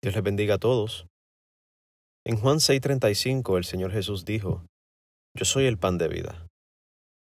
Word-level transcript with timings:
Dios 0.00 0.14
les 0.14 0.22
bendiga 0.22 0.54
a 0.54 0.58
todos. 0.58 1.08
En 2.24 2.36
Juan 2.36 2.58
6:35 2.58 3.56
el 3.58 3.64
Señor 3.64 3.90
Jesús 3.90 4.24
dijo, 4.24 4.64
Yo 5.36 5.44
soy 5.44 5.66
el 5.66 5.76
pan 5.76 5.98
de 5.98 6.06
vida. 6.06 6.46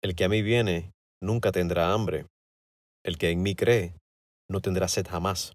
El 0.04 0.16
que 0.16 0.26
a 0.26 0.30
mí 0.30 0.42
viene 0.42 0.92
nunca 1.22 1.54
tendrá 1.54 1.94
hambre. 1.94 2.26
El 3.06 3.18
que 3.18 3.30
en 3.30 3.42
mí 3.42 3.56
cree 3.56 3.96
no 4.50 4.60
tendrá 4.60 4.90
sed 4.90 5.08
jamás. 5.08 5.54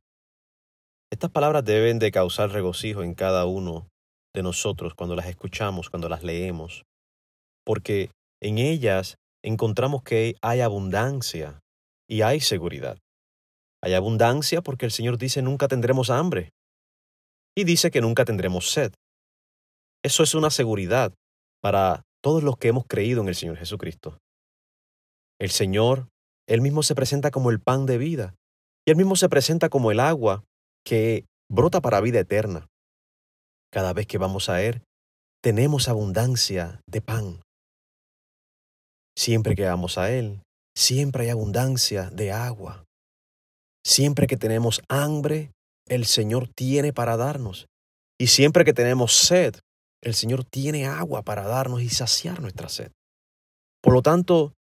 Estas 1.10 1.30
palabras 1.30 1.66
deben 1.66 1.98
de 1.98 2.10
causar 2.10 2.50
regocijo 2.50 3.02
en 3.02 3.12
cada 3.14 3.44
uno 3.44 3.88
de 4.34 4.42
nosotros 4.42 4.94
cuando 4.94 5.14
las 5.14 5.26
escuchamos, 5.26 5.90
cuando 5.90 6.08
las 6.08 6.22
leemos, 6.22 6.84
porque 7.66 8.10
en 8.40 8.56
ellas 8.56 9.16
encontramos 9.44 10.02
que 10.02 10.36
hay 10.40 10.62
abundancia 10.62 11.60
y 12.08 12.22
hay 12.22 12.40
seguridad. 12.40 12.96
Hay 13.82 13.92
abundancia 13.92 14.62
porque 14.62 14.86
el 14.86 14.92
Señor 14.92 15.18
dice 15.18 15.42
nunca 15.42 15.68
tendremos 15.68 16.08
hambre 16.08 16.52
y 17.56 17.64
dice 17.64 17.90
que 17.90 18.00
nunca 18.00 18.24
tendremos 18.24 18.70
sed. 18.70 18.92
Eso 20.02 20.22
es 20.22 20.34
una 20.34 20.50
seguridad 20.50 21.14
para 21.60 22.02
todos 22.22 22.42
los 22.42 22.56
que 22.56 22.68
hemos 22.68 22.84
creído 22.86 23.22
en 23.22 23.28
el 23.28 23.34
Señor 23.34 23.56
Jesucristo. 23.56 24.18
El 25.40 25.50
Señor, 25.50 26.08
Él 26.48 26.60
mismo 26.60 26.82
se 26.82 26.94
presenta 26.94 27.30
como 27.30 27.50
el 27.50 27.60
pan 27.60 27.86
de 27.86 27.98
vida 27.98 28.34
y 28.86 28.90
Él 28.90 28.96
mismo 28.96 29.16
se 29.16 29.28
presenta 29.28 29.68
como 29.68 29.90
el 29.90 30.00
agua 30.00 30.44
que 30.84 31.26
brota 31.50 31.80
para 31.80 32.00
vida 32.00 32.20
eterna. 32.20 32.68
Cada 33.72 33.92
vez 33.92 34.06
que 34.06 34.18
vamos 34.18 34.48
a 34.48 34.62
Él, 34.62 34.82
tenemos 35.42 35.88
abundancia 35.88 36.80
de 36.86 37.00
pan. 37.00 37.42
Siempre 39.16 39.54
que 39.54 39.64
vamos 39.64 39.98
a 39.98 40.10
Él, 40.10 40.42
siempre 40.76 41.24
hay 41.24 41.30
abundancia 41.30 42.10
de 42.10 42.32
agua. 42.32 42.84
Siempre 43.84 44.26
que 44.26 44.36
tenemos 44.36 44.82
hambre, 44.88 45.50
el 45.86 46.06
Señor 46.06 46.48
tiene 46.48 46.92
para 46.92 47.16
darnos. 47.16 47.66
Y 48.18 48.28
siempre 48.28 48.64
que 48.64 48.72
tenemos 48.72 49.14
sed, 49.14 49.56
el 50.02 50.14
Señor 50.14 50.44
tiene 50.44 50.86
agua 50.86 51.22
para 51.22 51.42
darnos 51.42 51.82
y 51.82 51.88
saciar 51.88 52.40
nuestra 52.40 52.68
sed. 52.68 52.92
Por 53.82 53.94
lo 53.94 54.02
tanto, 54.02 54.54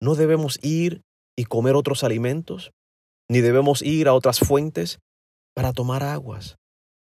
no 0.00 0.14
debemos 0.14 0.58
ir 0.62 1.02
y 1.36 1.44
comer 1.44 1.74
otros 1.74 2.04
alimentos, 2.04 2.72
ni 3.28 3.40
debemos 3.40 3.82
ir 3.82 4.08
a 4.08 4.14
otras 4.14 4.38
fuentes 4.38 4.98
para 5.54 5.72
tomar 5.72 6.02
aguas, 6.02 6.56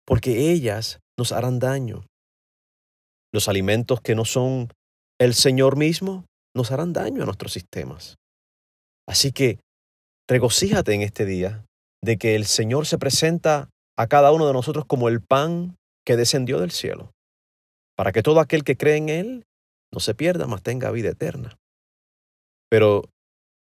porque 0.05 0.51
ellas 0.51 0.99
nos 1.17 1.31
harán 1.31 1.59
daño. 1.59 2.05
Los 3.33 3.49
alimentos 3.49 4.01
que 4.01 4.15
no 4.15 4.25
son 4.25 4.69
el 5.19 5.33
Señor 5.33 5.77
mismo 5.77 6.25
nos 6.55 6.71
harán 6.71 6.93
daño 6.93 7.23
a 7.23 7.25
nuestros 7.25 7.53
sistemas. 7.53 8.15
Así 9.07 9.31
que 9.31 9.59
regocíjate 10.27 10.93
en 10.93 11.01
este 11.01 11.25
día 11.25 11.65
de 12.05 12.17
que 12.17 12.35
el 12.35 12.45
Señor 12.45 12.85
se 12.85 12.99
presenta 12.99 13.69
a 13.97 14.07
cada 14.07 14.31
uno 14.31 14.45
de 14.45 14.53
nosotros 14.53 14.85
como 14.85 15.09
el 15.09 15.21
pan 15.21 15.75
que 16.05 16.15
descendió 16.15 16.59
del 16.59 16.69
cielo, 16.69 17.11
para 17.97 18.11
que 18.11 18.21
todo 18.21 18.39
aquel 18.39 18.63
que 18.63 18.77
cree 18.77 18.97
en 18.97 19.09
Él 19.09 19.43
no 19.91 19.99
se 19.99 20.13
pierda, 20.13 20.45
mas 20.45 20.61
tenga 20.61 20.91
vida 20.91 21.09
eterna. 21.09 21.57
Pero 22.69 23.05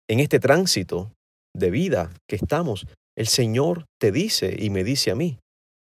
en 0.09 0.19
este 0.19 0.39
tránsito 0.39 1.13
de 1.55 1.71
vida 1.71 2.11
que 2.27 2.35
estamos, 2.35 2.85
el 3.15 3.27
Señor 3.27 3.85
te 3.99 4.11
dice 4.11 4.55
y 4.59 4.69
me 4.69 4.83
dice 4.83 5.11
a 5.11 5.15
mí, 5.15 5.39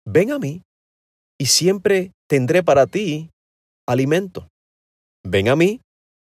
ven 0.06 0.30
a 0.30 0.38
mí 0.38 0.62
y 1.38 1.46
siempre 1.46 2.12
tendré 2.26 2.62
para 2.62 2.86
ti 2.86 3.30
alimento. 3.86 4.48
Ven 5.26 5.48
a 5.48 5.56
mí 5.56 5.80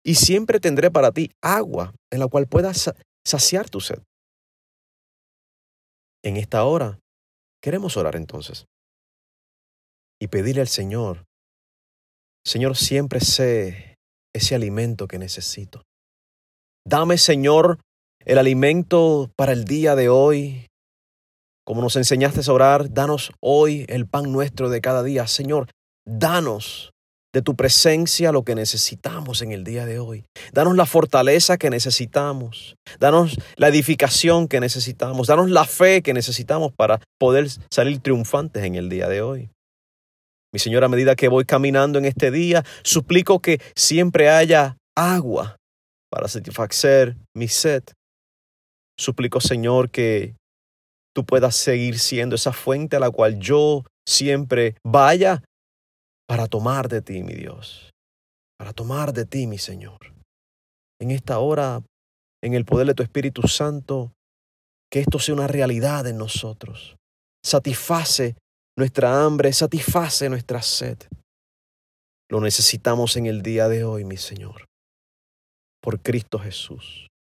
y 0.06 0.16
siempre 0.16 0.62
tendré 0.62 0.92
para 0.92 1.12
ti 1.12 1.32
agua 1.44 1.94
en 2.10 2.20
la 2.20 2.28
cual 2.28 2.48
puedas 2.48 2.94
saciar 3.26 3.70
tu 3.70 3.82
sed. 3.82 4.00
En 6.24 6.38
esta 6.38 6.64
hora 6.64 7.00
queremos 7.62 7.98
orar 7.98 8.16
entonces 8.16 8.66
y 10.20 10.28
pedirle 10.28 10.62
al 10.62 10.68
Señor, 10.68 11.26
Señor, 12.46 12.76
siempre 12.76 13.20
sé 13.20 13.98
ese 14.34 14.56
alimento 14.56 15.08
que 15.08 15.20
necesito. 15.20 15.84
Dame, 16.86 17.18
Señor, 17.18 17.80
el 18.26 18.38
alimento 18.38 19.32
para 19.36 19.52
el 19.52 19.66
día 19.66 19.96
de 19.96 20.10
hoy. 20.10 20.68
Como 21.66 21.82
nos 21.82 21.96
enseñaste 21.96 22.42
a 22.48 22.54
orar, 22.54 22.92
danos 22.92 23.32
hoy 23.40 23.86
el 23.88 24.08
pan 24.08 24.32
nuestro 24.32 24.70
de 24.70 24.82
cada 24.82 25.04
día. 25.04 25.28
Señor, 25.28 25.70
danos 26.06 26.92
de 27.34 27.42
tu 27.42 27.56
presencia 27.56 28.32
lo 28.32 28.44
que 28.44 28.56
necesitamos 28.56 29.42
en 29.42 29.52
el 29.52 29.64
día 29.64 29.86
de 29.86 30.00
hoy. 30.00 30.26
Danos 30.52 30.76
la 30.76 30.86
fortaleza 30.86 31.58
que 31.58 31.70
necesitamos. 31.70 32.76
Danos 33.00 33.38
la 33.56 33.70
edificación 33.70 34.48
que 34.48 34.60
necesitamos. 34.60 35.28
Danos 35.28 35.50
la 35.50 35.66
fe 35.66 36.02
que 36.02 36.14
necesitamos 36.14 36.74
para 36.74 37.00
poder 37.20 37.48
salir 37.70 38.00
triunfantes 38.00 38.64
en 38.64 38.76
el 38.76 38.90
día 38.90 39.08
de 39.08 39.22
hoy. 39.22 39.50
Mi 40.54 40.60
Señor, 40.60 40.84
a 40.84 40.90
medida 40.90 41.16
que 41.16 41.30
voy 41.30 41.46
caminando 41.46 41.98
en 41.98 42.06
este 42.06 42.30
día, 42.30 42.66
suplico 42.84 43.40
que 43.40 43.62
siempre 43.76 44.30
haya 44.30 44.78
agua 44.98 45.56
para 46.10 46.28
satisfacer 46.28 47.16
mi 47.34 47.48
sed. 47.48 47.84
Suplico, 48.98 49.40
Señor, 49.40 49.90
que 49.90 50.36
tú 51.16 51.26
puedas 51.26 51.56
seguir 51.56 51.98
siendo 52.00 52.36
esa 52.36 52.52
fuente 52.52 52.98
a 52.98 53.00
la 53.00 53.10
cual 53.10 53.40
yo 53.40 53.86
siempre 54.06 54.76
vaya 54.84 55.42
para 56.32 56.48
tomar 56.48 56.88
de 56.88 57.02
ti, 57.02 57.24
mi 57.24 57.34
Dios, 57.34 57.92
para 58.58 58.72
tomar 58.72 59.12
de 59.12 59.26
ti, 59.26 59.48
mi 59.48 59.58
Señor. 59.58 60.14
En 60.98 61.12
esta 61.12 61.40
hora, 61.40 61.84
en 62.42 62.54
el 62.54 62.64
poder 62.64 62.88
de 62.88 62.94
tu 62.94 63.04
Espíritu 63.04 63.50
Santo, 63.50 64.14
que 64.90 65.02
esto 65.02 65.20
sea 65.20 65.36
una 65.36 65.48
realidad 65.48 66.08
en 66.08 66.18
nosotros. 66.18 66.96
Satisface 67.44 68.38
nuestra 68.78 69.26
hambre, 69.26 69.52
satisface 69.52 70.30
nuestra 70.30 70.62
sed. 70.62 71.00
Lo 72.30 72.40
necesitamos 72.40 73.18
en 73.18 73.26
el 73.26 73.42
día 73.42 73.68
de 73.68 73.84
hoy, 73.84 74.06
mi 74.06 74.16
Señor. 74.16 74.68
Por 75.82 76.00
Cristo 76.00 76.40
Jesús. 76.40 77.11